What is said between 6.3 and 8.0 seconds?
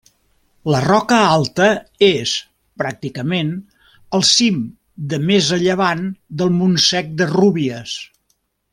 del Montsec de Rúbies.